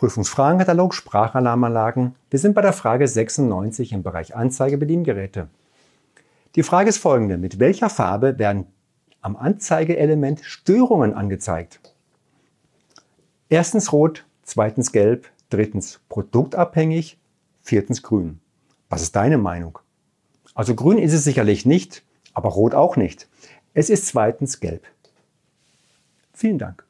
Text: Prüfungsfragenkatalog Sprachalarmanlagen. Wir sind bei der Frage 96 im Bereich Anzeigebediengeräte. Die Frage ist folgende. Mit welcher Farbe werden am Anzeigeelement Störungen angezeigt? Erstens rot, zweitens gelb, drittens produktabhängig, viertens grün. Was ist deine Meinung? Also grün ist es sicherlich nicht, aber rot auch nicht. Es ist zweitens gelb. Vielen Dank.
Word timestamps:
Prüfungsfragenkatalog 0.00 0.94
Sprachalarmanlagen. 0.94 2.14
Wir 2.30 2.38
sind 2.38 2.54
bei 2.54 2.62
der 2.62 2.72
Frage 2.72 3.06
96 3.06 3.92
im 3.92 4.02
Bereich 4.02 4.34
Anzeigebediengeräte. 4.34 5.48
Die 6.54 6.62
Frage 6.62 6.88
ist 6.88 6.96
folgende. 6.96 7.36
Mit 7.36 7.58
welcher 7.58 7.90
Farbe 7.90 8.38
werden 8.38 8.64
am 9.20 9.36
Anzeigeelement 9.36 10.40
Störungen 10.42 11.12
angezeigt? 11.12 11.80
Erstens 13.50 13.92
rot, 13.92 14.24
zweitens 14.42 14.90
gelb, 14.92 15.28
drittens 15.50 16.00
produktabhängig, 16.08 17.18
viertens 17.60 18.02
grün. 18.02 18.40
Was 18.88 19.02
ist 19.02 19.14
deine 19.16 19.36
Meinung? 19.36 19.80
Also 20.54 20.74
grün 20.74 20.96
ist 20.96 21.12
es 21.12 21.24
sicherlich 21.24 21.66
nicht, 21.66 22.02
aber 22.32 22.48
rot 22.48 22.74
auch 22.74 22.96
nicht. 22.96 23.28
Es 23.74 23.90
ist 23.90 24.06
zweitens 24.06 24.60
gelb. 24.60 24.82
Vielen 26.32 26.56
Dank. 26.56 26.86